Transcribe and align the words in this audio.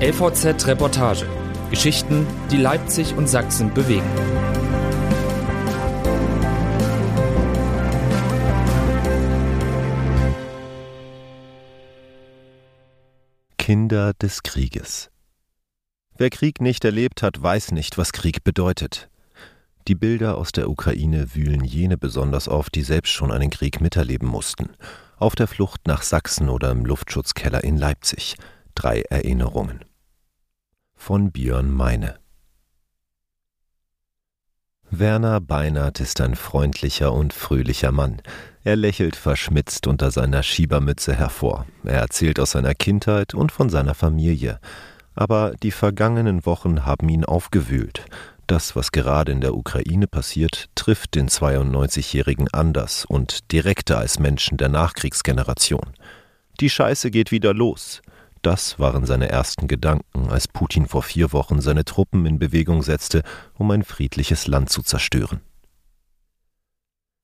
LVZ 0.00 0.66
Reportage. 0.66 1.24
Geschichten, 1.70 2.26
die 2.50 2.56
Leipzig 2.56 3.14
und 3.14 3.28
Sachsen 3.28 3.72
bewegen. 3.72 4.02
Kinder 13.56 14.14
des 14.14 14.42
Krieges. 14.42 15.10
Wer 16.16 16.30
Krieg 16.30 16.60
nicht 16.60 16.84
erlebt 16.84 17.22
hat, 17.22 17.40
weiß 17.40 17.70
nicht, 17.70 17.96
was 17.96 18.12
Krieg 18.12 18.42
bedeutet. 18.42 19.08
Die 19.86 19.94
Bilder 19.94 20.38
aus 20.38 20.50
der 20.50 20.68
Ukraine 20.68 21.36
wühlen 21.36 21.62
jene 21.62 21.96
besonders 21.96 22.48
auf, 22.48 22.68
die 22.68 22.82
selbst 22.82 23.12
schon 23.12 23.30
einen 23.30 23.50
Krieg 23.50 23.80
miterleben 23.80 24.26
mussten. 24.26 24.70
Auf 25.18 25.36
der 25.36 25.46
Flucht 25.46 25.86
nach 25.86 26.02
Sachsen 26.02 26.48
oder 26.48 26.72
im 26.72 26.84
Luftschutzkeller 26.84 27.62
in 27.62 27.78
Leipzig. 27.78 28.36
Drei 28.74 29.02
Erinnerungen 29.02 29.84
von 30.96 31.30
Björn 31.30 31.70
Meine. 31.70 32.18
Werner 34.90 35.40
Beinert 35.40 36.00
ist 36.00 36.20
ein 36.20 36.34
freundlicher 36.34 37.12
und 37.12 37.32
fröhlicher 37.32 37.92
Mann. 37.92 38.20
Er 38.64 38.74
lächelt 38.74 39.14
verschmitzt 39.14 39.86
unter 39.86 40.10
seiner 40.10 40.42
Schiebermütze 40.42 41.14
hervor. 41.14 41.66
Er 41.84 42.00
erzählt 42.00 42.40
aus 42.40 42.50
seiner 42.50 42.74
Kindheit 42.74 43.32
und 43.32 43.52
von 43.52 43.70
seiner 43.70 43.94
Familie. 43.94 44.58
Aber 45.14 45.54
die 45.62 45.70
vergangenen 45.70 46.44
Wochen 46.44 46.84
haben 46.84 47.08
ihn 47.08 47.24
aufgewühlt. 47.24 48.04
Das, 48.48 48.74
was 48.74 48.90
gerade 48.90 49.30
in 49.30 49.40
der 49.40 49.54
Ukraine 49.54 50.08
passiert, 50.08 50.68
trifft 50.74 51.14
den 51.14 51.28
92-Jährigen 51.28 52.48
anders 52.52 53.04
und 53.04 53.52
direkter 53.52 53.98
als 53.98 54.18
Menschen 54.18 54.58
der 54.58 54.68
Nachkriegsgeneration. 54.68 55.94
Die 56.60 56.70
Scheiße 56.70 57.12
geht 57.12 57.30
wieder 57.30 57.54
los. 57.54 58.02
Das 58.44 58.78
waren 58.78 59.06
seine 59.06 59.30
ersten 59.30 59.68
Gedanken, 59.68 60.28
als 60.28 60.48
Putin 60.48 60.86
vor 60.86 61.02
vier 61.02 61.32
Wochen 61.32 61.62
seine 61.62 61.86
Truppen 61.86 62.26
in 62.26 62.38
Bewegung 62.38 62.82
setzte, 62.82 63.22
um 63.54 63.70
ein 63.70 63.82
friedliches 63.82 64.46
Land 64.46 64.68
zu 64.68 64.82
zerstören. 64.82 65.40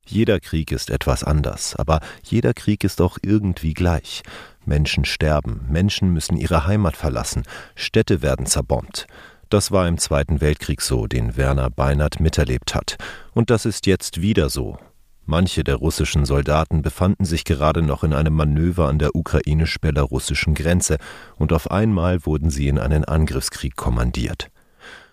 Jeder 0.06 0.40
Krieg 0.40 0.72
ist 0.72 0.88
etwas 0.88 1.22
anders, 1.22 1.76
aber 1.76 2.00
jeder 2.22 2.54
Krieg 2.54 2.84
ist 2.84 3.02
auch 3.02 3.18
irgendwie 3.20 3.74
gleich. 3.74 4.22
Menschen 4.64 5.04
sterben, 5.04 5.66
Menschen 5.68 6.10
müssen 6.14 6.38
ihre 6.38 6.66
Heimat 6.66 6.96
verlassen, 6.96 7.42
Städte 7.74 8.22
werden 8.22 8.46
zerbombt. 8.46 9.06
Das 9.50 9.70
war 9.70 9.86
im 9.88 9.98
Zweiten 9.98 10.40
Weltkrieg 10.40 10.80
so, 10.80 11.06
den 11.06 11.36
Werner 11.36 11.68
Beinert 11.68 12.18
miterlebt 12.18 12.74
hat. 12.74 12.96
Und 13.32 13.50
das 13.50 13.66
ist 13.66 13.84
jetzt 13.84 14.22
wieder 14.22 14.48
so, 14.48 14.78
Manche 15.26 15.62
der 15.62 15.76
russischen 15.76 16.24
Soldaten 16.24 16.82
befanden 16.82 17.24
sich 17.24 17.44
gerade 17.44 17.82
noch 17.82 18.02
in 18.02 18.12
einem 18.12 18.34
Manöver 18.34 18.88
an 18.88 18.98
der 18.98 19.14
ukrainisch-belarussischen 19.14 20.54
Grenze 20.54 20.98
und 21.36 21.52
auf 21.52 21.70
einmal 21.70 22.26
wurden 22.26 22.50
sie 22.50 22.68
in 22.68 22.78
einen 22.78 23.04
Angriffskrieg 23.04 23.76
kommandiert. 23.76 24.50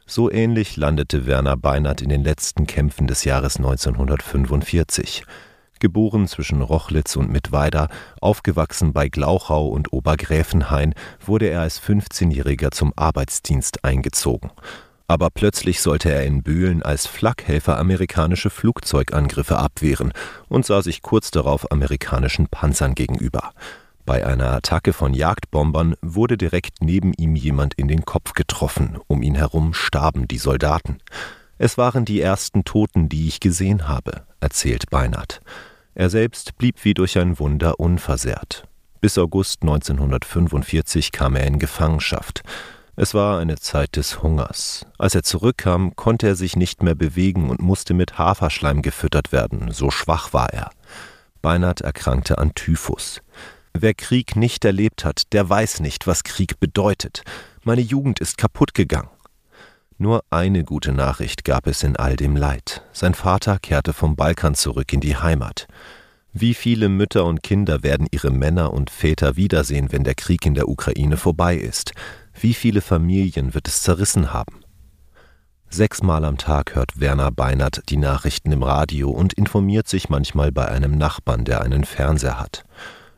So 0.06 0.32
ähnlich 0.32 0.78
landete 0.78 1.26
Werner 1.26 1.58
Beinert 1.58 2.02
in 2.02 2.10
den 2.10 2.24
letzten 2.24 2.66
Kämpfen 2.66 3.08
des 3.08 3.26
Jahres 3.26 3.58
1945. 3.58 5.26
Geboren 5.80 6.28
zwischen 6.28 6.62
Rochlitz 6.62 7.16
und 7.16 7.30
Mittweida, 7.30 7.90
aufgewachsen 8.22 8.94
bei 8.94 9.10
Glauchau 9.10 9.68
und 9.68 9.94
Obergräfenhain, 9.94 10.96
wurde 11.24 11.48
er 11.48 11.62
als 11.62 11.82
15-Jähriger 11.82 12.72
zum 12.72 12.94
Arbeitsdienst 12.96 13.84
eingezogen 13.84 14.50
aber 15.08 15.30
plötzlich 15.30 15.82
sollte 15.82 16.12
er 16.12 16.26
in 16.26 16.44
Böhlen 16.44 16.84
als 16.84 17.08
Flakhelfer 17.08 17.78
amerikanische 17.78 18.50
Flugzeugangriffe 18.50 19.58
abwehren 19.58 20.12
und 20.50 20.66
sah 20.66 20.82
sich 20.82 21.02
kurz 21.02 21.32
darauf 21.32 21.72
amerikanischen 21.72 22.48
Panzern 22.48 22.94
gegenüber. 22.94 23.54
Bei 24.06 24.26
einer 24.26 24.54
Attacke 24.54 24.94
von 24.94 25.14
Jagdbombern 25.14 25.96
wurde 26.02 26.38
direkt 26.38 26.82
neben 26.82 27.14
ihm 27.14 27.36
jemand 27.36 27.74
in 27.74 27.88
den 27.88 28.06
Kopf 28.06 28.34
getroffen, 28.34 28.98
um 29.08 29.22
ihn 29.22 29.36
herum 29.36 29.74
starben 29.74 30.28
die 30.28 30.38
Soldaten. 30.38 31.00
Es 31.58 31.78
waren 31.78 32.06
die 32.06 32.22
ersten 32.22 32.64
Toten, 32.64 33.10
die 33.10 33.28
ich 33.28 33.40
gesehen 33.40 33.88
habe, 33.88 34.24
erzählt 34.40 34.90
Beinert. 34.90 35.42
Er 35.96 36.10
selbst 36.10 36.58
blieb 36.58 36.84
wie 36.84 36.94
durch 36.94 37.18
ein 37.18 37.40
Wunder 37.40 37.80
unversehrt. 37.80 38.68
Bis 39.02 39.18
August 39.18 39.64
1945 39.64 41.12
kam 41.12 41.36
er 41.36 41.46
in 41.46 41.60
Gefangenschaft. 41.60 42.44
Es 43.00 43.14
war 43.14 43.38
eine 43.38 43.58
Zeit 43.58 43.96
des 43.96 44.24
Hungers. 44.24 44.88
Als 44.98 45.14
er 45.14 45.22
zurückkam, 45.22 45.96
konnte 45.96 46.26
er 46.26 46.36
sich 46.36 46.56
nicht 46.56 46.82
mehr 46.82 46.96
bewegen 46.96 47.52
und 47.52 47.62
musste 47.62 47.94
mit 47.94 48.18
Haferschleim 48.18 48.82
gefüttert 48.82 49.32
werden, 49.32 49.70
so 49.70 49.92
schwach 49.92 50.34
war 50.34 50.52
er. 50.52 50.72
Beinert 51.44 51.82
erkrankte 51.82 52.40
an 52.40 52.56
Typhus. 52.56 53.22
Wer 53.74 53.94
Krieg 53.94 54.36
nicht 54.36 54.66
erlebt 54.66 55.06
hat, 55.06 55.32
der 55.34 55.48
weiß 55.48 55.80
nicht, 55.82 56.08
was 56.08 56.24
Krieg 56.24 56.60
bedeutet. 56.60 57.22
Meine 57.64 57.82
Jugend 57.82 58.20
ist 58.20 58.40
kaputt 58.40 58.74
gegangen. 58.74 59.12
Nur 60.00 60.24
eine 60.32 60.64
gute 60.64 60.92
Nachricht 60.92 61.46
gab 61.46 61.68
es 61.68 61.84
in 61.84 61.98
all 61.98 62.16
dem 62.16 62.36
Leid. 62.36 62.82
Sein 62.94 63.14
Vater 63.14 63.60
kehrte 63.60 63.94
vom 63.94 64.16
Balkan 64.16 64.56
zurück 64.56 64.92
in 64.92 65.02
die 65.02 65.18
Heimat. 65.18 65.68
Wie 66.34 66.56
viele 66.56 66.90
Mütter 66.90 67.26
und 67.26 67.42
Kinder 67.42 67.84
werden 67.84 68.08
ihre 68.12 68.32
Männer 68.32 68.74
und 68.74 68.90
Väter 68.90 69.38
wiedersehen, 69.38 69.92
wenn 69.92 70.04
der 70.04 70.16
Krieg 70.16 70.46
in 70.46 70.56
der 70.56 70.68
Ukraine 70.68 71.18
vorbei 71.18 71.56
ist? 71.56 71.94
Wie 72.40 72.54
viele 72.54 72.82
Familien 72.82 73.56
wird 73.56 73.68
es 73.68 73.82
zerrissen 73.82 74.32
haben? 74.32 74.62
Sechsmal 75.70 76.24
am 76.24 76.38
Tag 76.38 76.76
hört 76.76 77.00
Werner 77.00 77.32
Beinert 77.32 77.90
die 77.90 77.98
Nachrichten 77.98 78.52
im 78.52 78.62
Radio 78.62 79.10
und 79.10 79.34
informiert 79.34 79.88
sich 79.88 80.10
manchmal 80.10 80.52
bei 80.52 80.68
einem 80.68 81.00
Nachbarn, 81.00 81.46
der 81.46 81.62
einen 81.62 81.84
Fernseher 81.84 82.40
hat. 82.40 82.64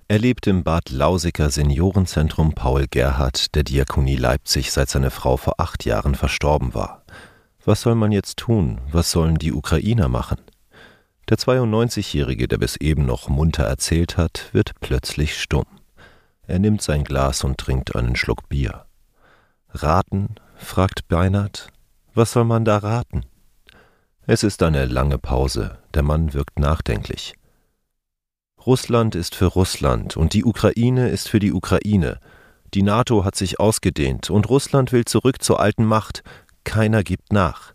Er 0.07 0.19
lebt 0.19 0.47
im 0.47 0.63
Bad 0.63 0.89
Lausiger 0.89 1.49
Seniorenzentrum 1.49 2.53
Paul 2.53 2.87
Gerhard 2.89 3.53
der 3.55 3.63
Diakonie 3.63 4.15
Leipzig, 4.15 4.71
seit 4.71 4.89
seine 4.89 5.11
Frau 5.11 5.35
vor 5.35 5.55
acht 5.57 5.83
Jahren 5.83 6.15
verstorben 6.15 6.73
war. 6.73 7.03
Was 7.65 7.81
soll 7.81 7.95
man 7.95 8.13
jetzt 8.13 8.37
tun? 8.37 8.79
Was 8.89 9.11
sollen 9.11 9.35
die 9.35 9.51
Ukrainer 9.51 10.07
machen? 10.07 10.39
Der 11.27 11.37
92-Jährige, 11.37 12.47
der 12.47 12.57
bis 12.57 12.77
eben 12.77 13.05
noch 13.05 13.27
munter 13.27 13.65
erzählt 13.65 14.15
hat, 14.15 14.49
wird 14.53 14.71
plötzlich 14.79 15.39
stumm. 15.39 15.65
Er 16.47 16.57
nimmt 16.57 16.81
sein 16.81 17.03
Glas 17.03 17.43
und 17.43 17.57
trinkt 17.57 17.95
einen 17.95 18.15
Schluck 18.15 18.47
Bier. 18.47 18.85
Raten? 19.71 20.35
fragt 20.55 21.07
Beinert. 21.07 21.69
Was 22.15 22.31
soll 22.31 22.43
man 22.43 22.65
da 22.65 22.77
raten? 22.77 23.25
Es 24.25 24.43
ist 24.43 24.63
eine 24.63 24.85
lange 24.85 25.19
Pause. 25.19 25.77
Der 25.93 26.01
Mann 26.01 26.33
wirkt 26.33 26.57
nachdenklich. 26.59 27.35
Russland 28.65 29.13
ist 29.13 29.35
für 29.35 29.45
Russland 29.45 30.17
und 30.17 30.33
die 30.33 30.43
Ukraine 30.43 31.09
ist 31.09 31.29
für 31.29 31.39
die 31.39 31.53
Ukraine. 31.53 32.19
Die 32.73 32.81
NATO 32.81 33.23
hat 33.23 33.35
sich 33.35 33.59
ausgedehnt 33.59 34.29
und 34.29 34.49
Russland 34.49 34.91
will 34.91 35.05
zurück 35.05 35.41
zur 35.41 35.59
alten 35.59 35.85
Macht. 35.85 36.23
Keiner 36.63 37.03
gibt 37.03 37.31
nach. 37.31 37.73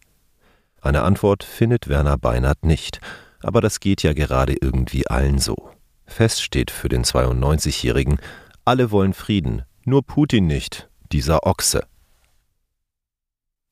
Eine 0.80 1.02
Antwort 1.02 1.44
findet 1.44 1.88
Werner 1.88 2.18
Beinert 2.18 2.64
nicht, 2.64 3.00
aber 3.40 3.60
das 3.60 3.80
geht 3.80 4.02
ja 4.02 4.12
gerade 4.12 4.56
irgendwie 4.60 5.06
allen 5.06 5.38
so. 5.38 5.70
Fest 6.06 6.42
steht 6.42 6.70
für 6.70 6.88
den 6.88 7.04
92-Jährigen, 7.04 8.18
alle 8.64 8.90
wollen 8.90 9.14
Frieden, 9.14 9.62
nur 9.84 10.02
Putin 10.02 10.46
nicht, 10.46 10.88
dieser 11.14 11.46
Ochse. 11.46 11.86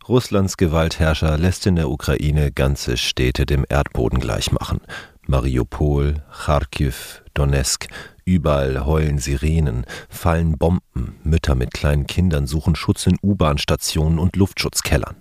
Russlands 0.08 0.56
Gewaltherrscher 0.56 1.36
lässt 1.38 1.66
in 1.66 1.75
der 1.75 1.91
Ukraine 1.91 2.53
ganze 2.53 2.97
Städte 2.97 3.47
dem 3.47 3.66
Erdboden 3.69 4.20
gleichmachen. 4.20 4.80
Mariupol, 5.26 6.22
Kharkiv, 6.31 7.25
Donetsk, 7.34 7.88
überall 8.25 8.84
heulen 8.84 9.19
Sirenen, 9.19 9.86
fallen 10.08 10.56
Bomben, 10.56 11.19
Mütter 11.25 11.56
mit 11.56 11.75
kleinen 11.75 12.06
Kindern 12.06 12.47
suchen 12.47 12.76
Schutz 12.76 13.08
in 13.08 13.19
U-Bahn-Stationen 13.20 14.20
und 14.20 14.36
Luftschutzkellern. 14.36 15.16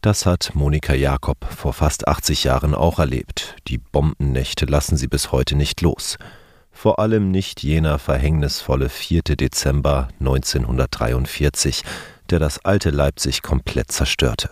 Das 0.00 0.26
hat 0.26 0.50
Monika 0.54 0.94
Jakob 0.94 1.44
vor 1.44 1.72
fast 1.72 2.08
80 2.08 2.42
Jahren 2.42 2.74
auch 2.74 2.98
erlebt. 2.98 3.54
Die 3.68 3.78
Bombennächte 3.78 4.66
lassen 4.66 4.96
sie 4.96 5.06
bis 5.06 5.30
heute 5.30 5.54
nicht 5.54 5.80
los 5.80 6.18
vor 6.76 6.98
allem 6.98 7.30
nicht 7.30 7.62
jener 7.62 7.98
verhängnisvolle 7.98 8.90
4. 8.90 9.22
Dezember 9.22 10.08
1943, 10.20 11.82
der 12.28 12.38
das 12.38 12.64
alte 12.64 12.90
Leipzig 12.90 13.42
komplett 13.42 13.90
zerstörte. 13.90 14.50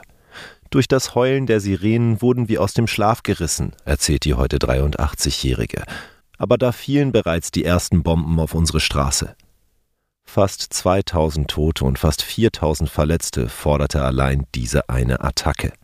Durch 0.71 0.89
das 0.89 1.15
Heulen 1.15 1.47
der 1.47 1.61
Sirenen 1.61 2.23
wurden 2.23 2.49
wir 2.49 2.63
aus 2.63 2.73
dem 2.73 2.87
Schlaf 2.87 3.23
gerissen, 3.23 3.73
erzählt 3.85 4.25
die 4.25 4.35
heute 4.35 4.57
83-Jährige. 4.57 5.85
Aber 6.39 6.57
da 6.57 6.73
fielen 6.73 7.13
bereits 7.13 7.51
die 7.51 7.65
ersten 7.65 8.03
Bomben 8.03 8.41
auf 8.41 8.55
unsere 8.55 8.81
Straße. 8.81 9.37
Fast 10.25 10.73
2000 10.73 11.49
Tote 11.49 11.85
und 11.85 11.99
fast 11.99 12.23
4000 12.23 12.89
Verletzte 12.89 13.51
forderte 13.51 14.03
allein 14.03 14.47
diese 14.55 14.89
eine 14.89 15.21
Attacke. 15.21 15.75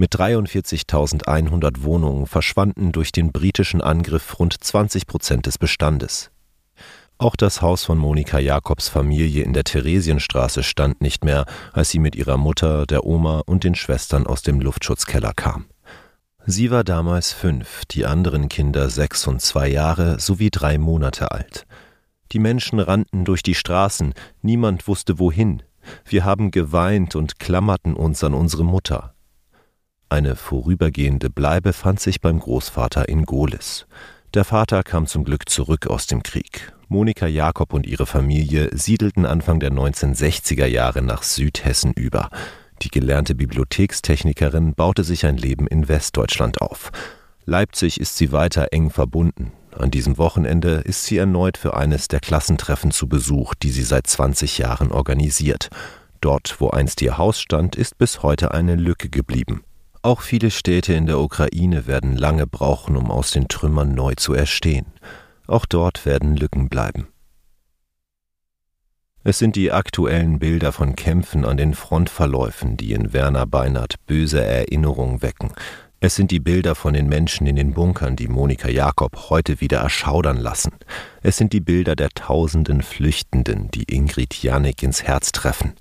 Mit 0.00 0.14
43.100 0.14 1.82
Wohnungen 1.82 2.24
verschwanden 2.24 2.90
durch 2.90 3.12
den 3.12 3.32
britischen 3.32 3.82
Angriff 3.82 4.38
rund 4.38 4.54
20 4.58 5.06
Prozent 5.06 5.44
des 5.44 5.58
Bestandes. 5.58 6.30
Auch 7.18 7.36
das 7.36 7.60
Haus 7.60 7.84
von 7.84 7.98
Monika 7.98 8.38
Jakobs 8.38 8.88
Familie 8.88 9.44
in 9.44 9.52
der 9.52 9.64
Theresienstraße 9.64 10.62
stand 10.62 11.02
nicht 11.02 11.22
mehr, 11.22 11.44
als 11.74 11.90
sie 11.90 11.98
mit 11.98 12.16
ihrer 12.16 12.38
Mutter, 12.38 12.86
der 12.86 13.04
Oma 13.04 13.42
und 13.44 13.62
den 13.62 13.74
Schwestern 13.74 14.26
aus 14.26 14.40
dem 14.40 14.62
Luftschutzkeller 14.62 15.34
kam. 15.36 15.66
Sie 16.46 16.70
war 16.70 16.82
damals 16.82 17.34
fünf, 17.34 17.84
die 17.84 18.06
anderen 18.06 18.48
Kinder 18.48 18.88
sechs 18.88 19.26
und 19.26 19.42
zwei 19.42 19.68
Jahre 19.68 20.18
sowie 20.18 20.48
drei 20.48 20.78
Monate 20.78 21.30
alt. 21.30 21.66
Die 22.32 22.38
Menschen 22.38 22.80
rannten 22.80 23.26
durch 23.26 23.42
die 23.42 23.54
Straßen, 23.54 24.14
niemand 24.40 24.88
wusste 24.88 25.18
wohin. 25.18 25.62
Wir 26.06 26.24
haben 26.24 26.52
geweint 26.52 27.16
und 27.16 27.38
klammerten 27.38 27.92
uns 27.92 28.24
an 28.24 28.32
unsere 28.32 28.64
Mutter. 28.64 29.12
Eine 30.12 30.34
vorübergehende 30.34 31.30
Bleibe 31.30 31.72
fand 31.72 32.00
sich 32.00 32.20
beim 32.20 32.40
Großvater 32.40 33.08
in 33.08 33.26
Gohlis. 33.26 33.86
Der 34.34 34.44
Vater 34.44 34.82
kam 34.82 35.06
zum 35.06 35.22
Glück 35.22 35.48
zurück 35.48 35.86
aus 35.86 36.08
dem 36.08 36.24
Krieg. 36.24 36.72
Monika 36.88 37.28
Jakob 37.28 37.72
und 37.72 37.86
ihre 37.86 38.06
Familie 38.06 38.76
siedelten 38.76 39.24
Anfang 39.24 39.60
der 39.60 39.70
1960er 39.70 40.66
Jahre 40.66 41.00
nach 41.02 41.22
Südhessen 41.22 41.92
über. 41.92 42.28
Die 42.82 42.88
gelernte 42.88 43.36
Bibliothekstechnikerin 43.36 44.74
baute 44.74 45.04
sich 45.04 45.26
ein 45.26 45.36
Leben 45.36 45.68
in 45.68 45.86
Westdeutschland 45.86 46.60
auf. 46.60 46.90
Leipzig 47.44 48.00
ist 48.00 48.16
sie 48.16 48.32
weiter 48.32 48.68
eng 48.72 48.90
verbunden. 48.90 49.52
An 49.70 49.92
diesem 49.92 50.18
Wochenende 50.18 50.82
ist 50.84 51.04
sie 51.04 51.18
erneut 51.18 51.56
für 51.56 51.76
eines 51.76 52.08
der 52.08 52.18
Klassentreffen 52.18 52.90
zu 52.90 53.08
Besuch, 53.08 53.54
die 53.54 53.70
sie 53.70 53.84
seit 53.84 54.08
20 54.08 54.58
Jahren 54.58 54.90
organisiert. 54.90 55.70
Dort, 56.20 56.56
wo 56.60 56.70
einst 56.70 57.00
ihr 57.00 57.16
Haus 57.16 57.40
stand, 57.40 57.76
ist 57.76 57.96
bis 57.96 58.24
heute 58.24 58.52
eine 58.52 58.74
Lücke 58.74 59.08
geblieben. 59.08 59.62
Auch 60.02 60.22
viele 60.22 60.50
Städte 60.50 60.94
in 60.94 61.06
der 61.06 61.18
Ukraine 61.18 61.86
werden 61.86 62.16
lange 62.16 62.46
brauchen, 62.46 62.96
um 62.96 63.10
aus 63.10 63.32
den 63.32 63.48
Trümmern 63.48 63.94
neu 63.94 64.14
zu 64.14 64.32
erstehen. 64.32 64.86
Auch 65.46 65.66
dort 65.66 66.06
werden 66.06 66.36
Lücken 66.36 66.70
bleiben. 66.70 67.08
Es 69.22 69.38
sind 69.38 69.56
die 69.56 69.70
aktuellen 69.70 70.38
Bilder 70.38 70.72
von 70.72 70.96
Kämpfen 70.96 71.44
an 71.44 71.58
den 71.58 71.74
Frontverläufen, 71.74 72.78
die 72.78 72.92
in 72.92 73.12
Werner 73.12 73.44
Beinert 73.44 73.96
böse 74.06 74.42
Erinnerungen 74.42 75.20
wecken. 75.20 75.52
Es 76.02 76.16
sind 76.16 76.30
die 76.30 76.40
Bilder 76.40 76.74
von 76.74 76.94
den 76.94 77.06
Menschen 77.06 77.46
in 77.46 77.56
den 77.56 77.74
Bunkern, 77.74 78.16
die 78.16 78.28
Monika 78.28 78.70
Jakob 78.70 79.28
heute 79.28 79.60
wieder 79.60 79.80
erschaudern 79.80 80.38
lassen. 80.38 80.72
Es 81.20 81.36
sind 81.36 81.52
die 81.52 81.60
Bilder 81.60 81.94
der 81.94 82.08
tausenden 82.08 82.80
Flüchtenden, 82.80 83.70
die 83.70 83.84
Ingrid 83.94 84.42
Janik 84.42 84.82
ins 84.82 85.02
Herz 85.02 85.32
treffen. 85.32 85.74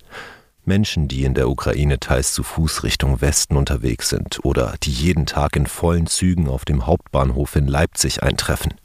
Menschen, 0.69 1.07
die 1.07 1.23
in 1.23 1.33
der 1.33 1.49
Ukraine 1.49 1.99
teils 1.99 2.31
zu 2.31 2.43
Fuß 2.43 2.83
Richtung 2.83 3.21
Westen 3.21 3.57
unterwegs 3.57 4.07
sind 4.09 4.45
oder 4.45 4.75
die 4.83 4.91
jeden 4.91 5.25
Tag 5.25 5.55
in 5.55 5.65
vollen 5.65 6.05
Zügen 6.05 6.47
auf 6.47 6.63
dem 6.63 6.85
Hauptbahnhof 6.85 7.55
in 7.55 7.67
Leipzig 7.67 8.21
eintreffen. 8.21 8.75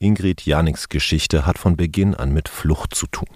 Ingrid 0.00 0.44
Janiks 0.44 0.88
Geschichte 0.88 1.46
hat 1.46 1.56
von 1.56 1.76
Beginn 1.76 2.16
an 2.16 2.32
mit 2.32 2.48
Flucht 2.48 2.96
zu 2.96 3.06
tun. 3.06 3.28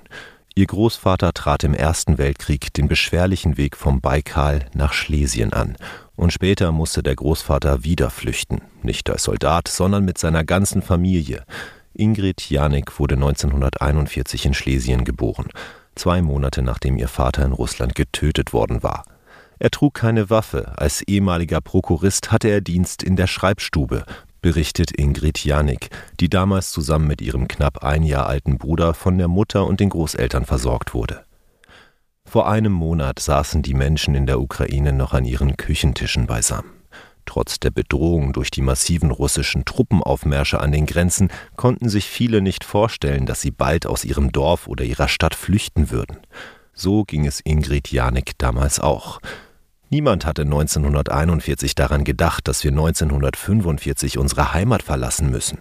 Ihr 0.57 0.67
Großvater 0.67 1.33
trat 1.33 1.63
im 1.63 1.73
Ersten 1.73 2.19
Weltkrieg 2.19 2.75
den 2.75 2.89
beschwerlichen 2.89 3.57
Weg 3.57 3.77
vom 3.77 4.01
Baikal 4.01 4.67
nach 4.75 4.93
Schlesien 4.93 5.53
an, 5.53 5.77
und 6.17 6.33
später 6.33 6.73
musste 6.73 7.05
der 7.05 7.15
Großvater 7.15 7.85
wieder 7.85 8.11
flüchten, 8.11 8.61
nicht 8.83 9.09
als 9.09 9.23
Soldat, 9.23 9.69
sondern 9.69 10.05
mit 10.05 10.19
seiner 10.19 10.43
ganzen 10.43 10.83
Familie. 10.83 11.45
Ingrid 11.95 12.51
Janik 12.51 12.99
wurde 12.99 13.15
1941 13.15 14.47
in 14.47 14.55
Schlesien 14.55 15.05
geboren, 15.05 15.49
zwei 15.99 16.23
Monate 16.23 16.63
nachdem 16.63 16.97
ihr 16.97 17.09
Vater 17.09 17.45
in 17.45 17.53
Russland 17.53 17.95
getötet 17.95 18.53
worden 18.53 18.83
war. 18.83 19.05
Er 19.59 19.71
trug 19.71 19.95
keine 19.95 20.31
Waffe, 20.31 20.79
als 20.79 21.03
ehemaliger 21.03 21.61
Prokurist 21.61 22.31
hatte 22.31 22.49
er 22.49 22.61
Dienst 22.61 23.03
in 23.03 23.17
der 23.17 23.27
Schreibstube, 23.27 24.05
berichtet 24.41 24.93
Ingrid 24.93 25.45
Janik, 25.45 25.91
die 26.21 26.29
damals 26.29 26.71
zusammen 26.71 27.09
mit 27.09 27.21
ihrem 27.21 27.49
knapp 27.49 27.83
ein 27.83 28.05
Jahr 28.05 28.27
alten 28.27 28.59
Bruder 28.59 28.95
von 28.95 29.19
der 29.19 29.29
Mutter 29.29 29.67
und 29.67 29.81
den 29.81 29.89
Großeltern 29.89 30.45
versorgt 30.45 30.95
wurde. 30.95 31.25
Vor 32.25 32.49
einem 32.49 32.73
Monat 32.73 33.19
saßen 33.19 33.63
die 33.63 33.75
Menschen 33.75 34.15
in 34.15 34.27
der 34.27 34.41
Ukraine 34.41 34.93
noch 34.93 35.13
an 35.13 35.25
ihren 35.25 35.57
Küchentischen 35.57 36.27
beisammen. 36.27 36.78
Trotz 37.29 37.61
der 37.61 37.71
Bedrohung 37.71 38.33
durch 38.33 38.51
die 38.51 38.63
massiven 38.63 39.11
russischen 39.11 39.67
Truppenaufmärsche 39.67 40.63
an 40.63 40.73
den 40.73 40.87
Grenzen 40.87 41.29
konnten 41.57 41.91
sich 41.91 42.07
viele 42.07 42.41
nicht 42.41 42.65
vorstellen, 42.65 43.27
dass 43.27 43.43
sie 43.43 43.51
bald 43.51 43.85
aus 43.85 44.07
ihrem 44.07 44.33
Dorf 44.33 44.67
oder 44.67 44.83
ihrer 44.83 45.09
Stadt 45.09 45.35
flüchten 45.35 45.91
würden. 45.91 46.17
So 46.73 47.05
ging 47.05 47.27
es 47.27 47.41
Ingrid 47.41 47.93
Janik 47.93 48.39
damals 48.39 48.81
auch. 48.81 49.21
Niemand 49.91 50.25
hatte 50.25 50.43
1941 50.43 51.75
daran 51.75 52.05
gedacht, 52.05 52.49
dass 52.49 52.65
wir 52.65 52.71
1945 52.71 54.17
unsere 54.17 54.55
Heimat 54.55 54.83
verlassen 54.83 55.31
müssen. 55.31 55.59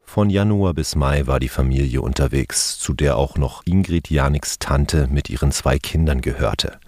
Von 0.00 0.30
Januar 0.30 0.72
bis 0.72 0.94
Mai 0.94 1.26
war 1.26 1.40
die 1.40 1.50
Familie 1.50 2.00
unterwegs, 2.00 2.78
zu 2.78 2.94
der 2.94 3.18
auch 3.18 3.36
noch 3.36 3.66
Ingrid 3.66 4.08
Janiks 4.08 4.58
Tante 4.58 5.08
mit 5.08 5.28
ihren 5.28 5.52
zwei 5.52 5.78
Kindern 5.78 6.22
gehörte. 6.22 6.80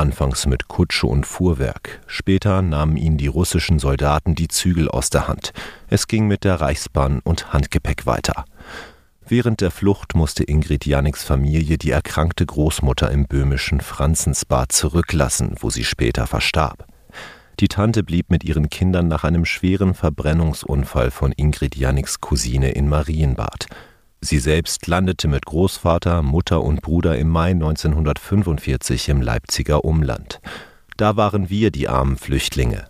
Anfangs 0.00 0.46
mit 0.46 0.66
Kutsche 0.66 1.06
und 1.06 1.26
Fuhrwerk, 1.26 2.00
später 2.06 2.62
nahmen 2.62 2.96
ihnen 2.96 3.18
die 3.18 3.26
russischen 3.26 3.78
Soldaten 3.78 4.34
die 4.34 4.48
Zügel 4.48 4.88
aus 4.88 5.10
der 5.10 5.28
Hand. 5.28 5.52
Es 5.88 6.06
ging 6.06 6.26
mit 6.26 6.42
der 6.44 6.58
Reichsbahn 6.58 7.20
und 7.22 7.52
Handgepäck 7.52 8.06
weiter. 8.06 8.46
Während 9.28 9.60
der 9.60 9.70
Flucht 9.70 10.14
musste 10.14 10.42
Ingrid 10.42 10.86
Janiks 10.86 11.22
Familie 11.22 11.76
die 11.76 11.90
erkrankte 11.90 12.46
Großmutter 12.46 13.10
im 13.10 13.26
böhmischen 13.26 13.82
Franzensbad 13.82 14.72
zurücklassen, 14.72 15.56
wo 15.60 15.68
sie 15.68 15.84
später 15.84 16.26
verstarb. 16.26 16.86
Die 17.60 17.68
Tante 17.68 18.02
blieb 18.02 18.30
mit 18.30 18.42
ihren 18.42 18.70
Kindern 18.70 19.06
nach 19.06 19.24
einem 19.24 19.44
schweren 19.44 19.92
Verbrennungsunfall 19.92 21.10
von 21.10 21.32
Ingrid 21.32 21.76
Janiks 21.76 22.22
Cousine 22.22 22.70
in 22.70 22.88
Marienbad. 22.88 23.66
Sie 24.22 24.38
selbst 24.38 24.86
landete 24.86 25.28
mit 25.28 25.46
Großvater, 25.46 26.22
Mutter 26.22 26.62
und 26.62 26.82
Bruder 26.82 27.16
im 27.16 27.28
Mai 27.28 27.52
1945 27.52 29.08
im 29.08 29.22
Leipziger 29.22 29.84
Umland. 29.84 30.40
Da 30.98 31.16
waren 31.16 31.48
wir 31.48 31.70
die 31.70 31.88
armen 31.88 32.18
Flüchtlinge. 32.18 32.88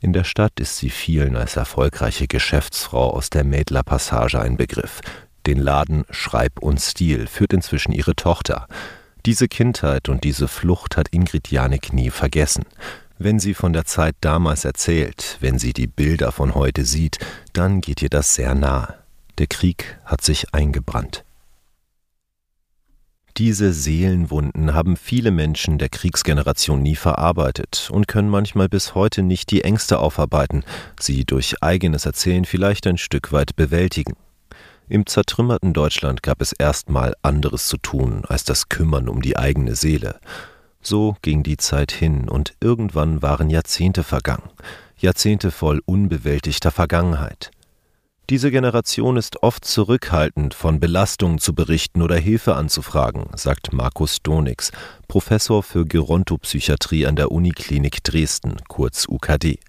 In 0.00 0.14
der 0.14 0.24
Stadt 0.24 0.58
ist 0.60 0.78
sie 0.78 0.88
vielen 0.88 1.36
als 1.36 1.56
erfolgreiche 1.56 2.28
Geschäftsfrau 2.28 3.10
aus 3.10 3.28
der 3.28 3.44
Mädler 3.44 3.82
Passage 3.82 4.40
ein 4.40 4.56
Begriff, 4.56 5.02
den 5.46 5.58
Laden 5.58 6.04
Schreib 6.10 6.60
und 6.60 6.80
Stil 6.80 7.26
führt 7.26 7.52
inzwischen 7.52 7.92
ihre 7.92 8.16
Tochter. 8.16 8.68
Diese 9.26 9.48
Kindheit 9.48 10.08
und 10.08 10.24
diese 10.24 10.48
Flucht 10.48 10.96
hat 10.96 11.08
Ingrid 11.10 11.50
Janik 11.50 11.92
nie 11.92 12.10
vergessen. 12.10 12.64
Wenn 13.18 13.38
sie 13.38 13.54
von 13.54 13.72
der 13.72 13.84
Zeit 13.84 14.14
damals 14.20 14.64
erzählt, 14.64 15.36
wenn 15.40 15.58
sie 15.58 15.72
die 15.72 15.88
Bilder 15.88 16.32
von 16.32 16.54
heute 16.54 16.84
sieht, 16.84 17.18
dann 17.52 17.80
geht 17.80 18.00
ihr 18.00 18.08
das 18.08 18.34
sehr 18.34 18.54
nahe. 18.54 18.94
Der 19.38 19.46
Krieg 19.46 19.98
hat 20.04 20.20
sich 20.20 20.52
eingebrannt. 20.52 21.24
Diese 23.36 23.72
Seelenwunden 23.72 24.74
haben 24.74 24.96
viele 24.96 25.30
Menschen 25.30 25.78
der 25.78 25.88
Kriegsgeneration 25.88 26.82
nie 26.82 26.96
verarbeitet 26.96 27.88
und 27.92 28.08
können 28.08 28.30
manchmal 28.30 28.68
bis 28.68 28.96
heute 28.96 29.22
nicht 29.22 29.52
die 29.52 29.62
Ängste 29.62 30.00
aufarbeiten, 30.00 30.64
sie 30.98 31.24
durch 31.24 31.62
eigenes 31.62 32.04
Erzählen 32.04 32.44
vielleicht 32.44 32.84
ein 32.88 32.98
Stück 32.98 33.30
weit 33.30 33.54
bewältigen. 33.54 34.16
Im 34.88 35.06
zertrümmerten 35.06 35.72
Deutschland 35.72 36.24
gab 36.24 36.40
es 36.40 36.52
erstmal 36.52 37.14
anderes 37.22 37.68
zu 37.68 37.76
tun 37.76 38.24
als 38.26 38.42
das 38.42 38.68
Kümmern 38.68 39.08
um 39.08 39.22
die 39.22 39.36
eigene 39.36 39.76
Seele. 39.76 40.18
So 40.80 41.16
ging 41.22 41.44
die 41.44 41.58
Zeit 41.58 41.92
hin 41.92 42.28
und 42.28 42.54
irgendwann 42.60 43.22
waren 43.22 43.50
Jahrzehnte 43.50 44.02
vergangen, 44.02 44.50
Jahrzehnte 44.96 45.52
voll 45.52 45.80
unbewältigter 45.84 46.72
Vergangenheit. 46.72 47.52
Diese 48.30 48.50
Generation 48.50 49.16
ist 49.16 49.42
oft 49.42 49.64
zurückhaltend, 49.64 50.52
von 50.52 50.80
Belastungen 50.80 51.38
zu 51.38 51.54
berichten 51.54 52.02
oder 52.02 52.16
Hilfe 52.16 52.56
anzufragen, 52.56 53.24
sagt 53.34 53.72
Markus 53.72 54.18
Donix, 54.22 54.70
Professor 55.08 55.62
für 55.62 55.86
Gerontopsychiatrie 55.86 57.06
an 57.06 57.16
der 57.16 57.32
Uniklinik 57.32 58.04
Dresden, 58.04 58.56
kurz 58.68 59.06
UKD. 59.08 59.60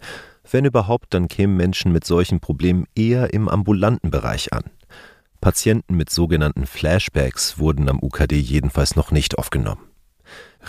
Wenn 0.52 0.66
überhaupt, 0.66 1.14
dann 1.14 1.30
kämen 1.30 1.56
Menschen 1.56 1.94
mit 1.94 2.06
solchen 2.06 2.42
Problemen 2.42 2.86
eher 2.96 3.34
im 3.34 3.48
ambulanten 3.48 4.12
Bereich 4.12 4.52
an. 4.52 4.66
Patienten 5.40 5.96
mit 5.96 6.10
sogenannten 6.10 6.66
Flashbacks 6.66 7.60
wurden 7.60 7.88
am 7.88 8.04
UKD 8.04 8.34
jedenfalls 8.34 8.98
noch 8.98 9.12
nicht 9.12 9.38
aufgenommen. 9.38 9.89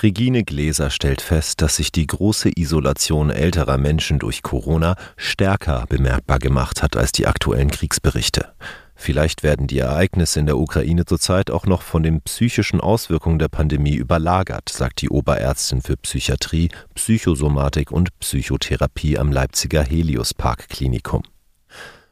Regine 0.02 0.44
Gläser 0.44 0.90
stellt 0.90 1.20
fest, 1.20 1.60
dass 1.60 1.76
sich 1.76 1.92
die 1.92 2.06
große 2.06 2.50
Isolation 2.56 3.30
älterer 3.30 3.76
Menschen 3.76 4.18
durch 4.18 4.42
Corona 4.42 4.96
stärker 5.16 5.84
bemerkbar 5.88 6.38
gemacht 6.38 6.82
hat 6.82 6.96
als 6.96 7.12
die 7.12 7.26
aktuellen 7.26 7.70
Kriegsberichte. 7.70 8.52
Vielleicht 8.94 9.42
werden 9.42 9.66
die 9.66 9.78
Ereignisse 9.78 10.40
in 10.40 10.46
der 10.46 10.58
Ukraine 10.58 11.06
zurzeit 11.06 11.50
auch 11.50 11.64
noch 11.64 11.82
von 11.82 12.02
den 12.02 12.20
psychischen 12.20 12.80
Auswirkungen 12.80 13.38
der 13.38 13.48
Pandemie 13.48 13.94
überlagert, 13.94 14.68
sagt 14.68 15.00
die 15.00 15.08
Oberärztin 15.08 15.80
für 15.80 15.96
Psychiatrie, 15.96 16.68
Psychosomatik 16.94 17.90
und 17.90 18.10
Psychotherapie 18.20 19.18
am 19.18 19.32
Leipziger 19.32 19.82
Helios 19.82 20.34
Park 20.34 20.68
Klinikum. 20.68 21.22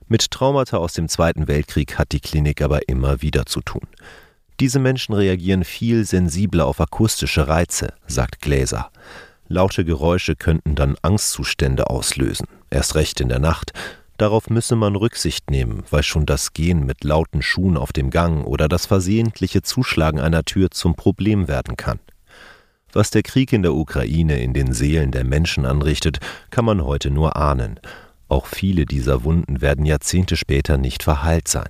Mit 0.06 0.30
Traumata 0.30 0.78
aus 0.78 0.94
dem 0.94 1.08
Zweiten 1.08 1.46
Weltkrieg 1.46 1.98
hat 1.98 2.12
die 2.12 2.20
Klinik 2.20 2.62
aber 2.62 2.88
immer 2.88 3.20
wieder 3.20 3.44
zu 3.44 3.60
tun. 3.60 3.86
Diese 4.60 4.80
Menschen 4.80 5.14
reagieren 5.14 5.62
viel 5.62 6.04
sensibler 6.04 6.66
auf 6.66 6.80
akustische 6.80 7.46
Reize, 7.46 7.92
sagt 8.08 8.40
Gläser. 8.40 8.90
Laute 9.46 9.84
Geräusche 9.84 10.34
könnten 10.34 10.74
dann 10.74 10.96
Angstzustände 11.00 11.88
auslösen, 11.88 12.48
erst 12.68 12.96
recht 12.96 13.20
in 13.20 13.28
der 13.28 13.38
Nacht. 13.38 13.72
Darauf 14.16 14.50
müsse 14.50 14.74
man 14.74 14.96
Rücksicht 14.96 15.48
nehmen, 15.48 15.84
weil 15.90 16.02
schon 16.02 16.26
das 16.26 16.54
Gehen 16.54 16.84
mit 16.84 17.04
lauten 17.04 17.40
Schuhen 17.40 17.76
auf 17.76 17.92
dem 17.92 18.10
Gang 18.10 18.44
oder 18.44 18.68
das 18.68 18.86
versehentliche 18.86 19.62
Zuschlagen 19.62 20.18
einer 20.18 20.42
Tür 20.44 20.72
zum 20.72 20.96
Problem 20.96 21.46
werden 21.46 21.76
kann. 21.76 22.00
Was 22.92 23.10
der 23.10 23.22
Krieg 23.22 23.52
in 23.52 23.62
der 23.62 23.74
Ukraine 23.74 24.40
in 24.40 24.54
den 24.54 24.72
Seelen 24.72 25.12
der 25.12 25.22
Menschen 25.22 25.66
anrichtet, 25.66 26.18
kann 26.50 26.64
man 26.64 26.84
heute 26.84 27.10
nur 27.10 27.36
ahnen. 27.36 27.78
Auch 28.28 28.46
viele 28.46 28.86
dieser 28.86 29.22
Wunden 29.22 29.60
werden 29.60 29.86
Jahrzehnte 29.86 30.36
später 30.36 30.78
nicht 30.78 31.04
verheilt 31.04 31.46
sein. 31.46 31.68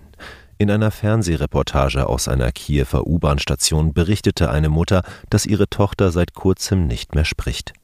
In 0.61 0.73
einer 0.73 0.91
Fernsehreportage 0.91 2.09
aus 2.09 2.27
einer 2.27 2.51
Kiewer 2.51 3.07
U-Bahn-Station 3.07 3.95
berichtete 3.95 4.51
eine 4.51 4.69
Mutter, 4.69 5.05
dass 5.31 5.47
ihre 5.47 5.69
Tochter 5.69 6.11
seit 6.11 6.35
kurzem 6.35 6.89
nicht 6.89 7.15
mehr 7.15 7.25
spricht. 7.25 7.75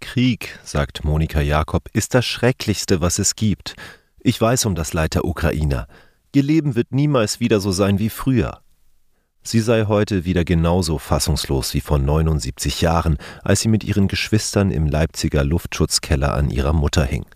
Krieg, 0.00 0.60
sagt 0.62 1.02
Monika 1.04 1.40
Jakob, 1.40 1.88
ist 1.92 2.14
das 2.14 2.24
Schrecklichste, 2.24 3.00
was 3.00 3.18
es 3.18 3.34
gibt. 3.34 3.74
Ich 4.20 4.40
weiß 4.40 4.66
um 4.66 4.76
das 4.76 4.92
Leid 4.92 5.14
der 5.14 5.24
Ukrainer. 5.24 5.88
Ihr 6.32 6.44
Leben 6.44 6.76
wird 6.76 6.92
niemals 6.92 7.40
wieder 7.40 7.58
so 7.58 7.72
sein 7.72 7.98
wie 7.98 8.10
früher. 8.10 8.60
Sie 9.42 9.60
sei 9.60 9.86
heute 9.86 10.24
wieder 10.24 10.44
genauso 10.44 10.98
fassungslos 10.98 11.74
wie 11.74 11.80
vor 11.80 11.98
79 11.98 12.80
Jahren, 12.82 13.16
als 13.42 13.60
sie 13.60 13.68
mit 13.68 13.82
ihren 13.82 14.06
Geschwistern 14.06 14.70
im 14.70 14.86
Leipziger 14.86 15.42
Luftschutzkeller 15.42 16.34
an 16.34 16.50
ihrer 16.50 16.72
Mutter 16.72 17.04
hing. 17.04 17.26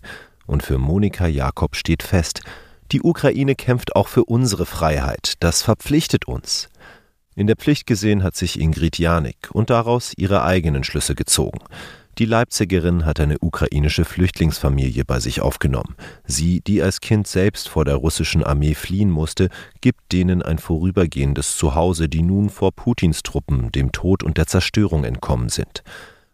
Und 0.45 0.63
für 0.63 0.77
Monika 0.77 1.27
Jakob 1.27 1.75
steht 1.75 2.03
fest, 2.03 2.41
die 2.91 3.01
Ukraine 3.01 3.55
kämpft 3.55 3.95
auch 3.95 4.07
für 4.07 4.25
unsere 4.25 4.65
Freiheit, 4.65 5.33
das 5.39 5.61
verpflichtet 5.61 6.27
uns. 6.27 6.69
In 7.35 7.47
der 7.47 7.55
Pflicht 7.55 7.87
gesehen 7.87 8.23
hat 8.23 8.35
sich 8.35 8.59
Ingrid 8.59 8.99
Janik 8.99 9.49
und 9.51 9.69
daraus 9.69 10.13
ihre 10.17 10.43
eigenen 10.43 10.83
Schlüsse 10.83 11.15
gezogen. 11.15 11.59
Die 12.17 12.25
Leipzigerin 12.25 13.05
hat 13.05 13.21
eine 13.21 13.37
ukrainische 13.39 14.03
Flüchtlingsfamilie 14.03 15.05
bei 15.05 15.21
sich 15.21 15.39
aufgenommen. 15.39 15.95
Sie, 16.25 16.59
die 16.59 16.81
als 16.81 16.99
Kind 16.99 17.25
selbst 17.25 17.69
vor 17.69 17.85
der 17.85 17.95
russischen 17.95 18.43
Armee 18.43 18.75
fliehen 18.75 19.09
musste, 19.09 19.47
gibt 19.79 20.11
denen 20.11 20.41
ein 20.41 20.59
vorübergehendes 20.59 21.55
Zuhause, 21.55 22.09
die 22.09 22.21
nun 22.21 22.49
vor 22.49 22.73
Putins 22.73 23.23
Truppen, 23.23 23.71
dem 23.71 23.93
Tod 23.93 24.23
und 24.23 24.37
der 24.37 24.47
Zerstörung 24.47 25.05
entkommen 25.05 25.47
sind. 25.47 25.83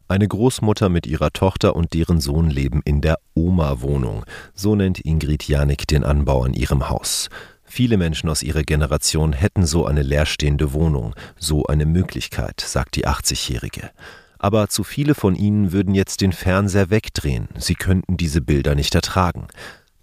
Eine 0.07 0.27
Großmutter 0.27 0.89
mit 0.89 1.05
ihrer 1.05 1.31
Tochter 1.31 1.75
und 1.75 1.93
deren 1.93 2.21
Sohn 2.21 2.49
leben 2.49 2.81
in 2.85 3.01
der 3.01 3.19
Oma-Wohnung. 3.33 4.25
So 4.53 4.75
nennt 4.75 4.99
Ingrid 4.99 5.47
Janik 5.47 5.87
den 5.87 6.03
Anbau 6.03 6.43
an 6.43 6.53
ihrem 6.53 6.89
Haus. 6.89 7.29
Viele 7.63 7.97
Menschen 7.97 8.29
aus 8.29 8.43
ihrer 8.43 8.63
Generation 8.63 9.33
hätten 9.33 9.65
so 9.65 9.85
eine 9.85 10.03
leerstehende 10.03 10.71
Wohnung, 10.73 11.13
so 11.37 11.65
eine 11.65 11.85
Möglichkeit, 11.85 12.61
sagt 12.61 12.95
die 12.95 13.05
80-Jährige 13.05 13.91
aber 14.39 14.69
zu 14.69 14.83
viele 14.83 15.15
von 15.15 15.35
ihnen 15.35 15.71
würden 15.71 15.95
jetzt 15.95 16.21
den 16.21 16.31
Fernseher 16.31 16.89
wegdrehen, 16.89 17.47
sie 17.57 17.75
könnten 17.75 18.17
diese 18.17 18.41
Bilder 18.41 18.75
nicht 18.75 18.93
ertragen. 18.95 19.47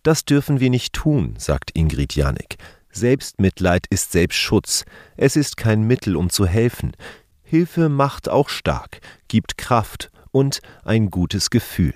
Das 0.02 0.24
dürfen 0.24 0.60
wir 0.60 0.70
nicht 0.70 0.92
tun, 0.92 1.34
sagt 1.38 1.70
Ingrid 1.74 2.14
Janik. 2.14 2.56
Selbstmitleid 2.90 3.86
ist 3.90 4.12
Selbstschutz, 4.12 4.84
es 5.16 5.36
ist 5.36 5.56
kein 5.56 5.82
Mittel, 5.84 6.16
um 6.16 6.30
zu 6.30 6.46
helfen. 6.46 6.92
Hilfe 7.44 7.88
macht 7.88 8.28
auch 8.28 8.48
stark, 8.48 9.00
gibt 9.28 9.58
Kraft 9.58 10.10
und 10.30 10.60
ein 10.84 11.10
gutes 11.10 11.50
Gefühl. 11.50 11.94